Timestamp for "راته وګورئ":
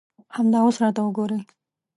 0.81-1.41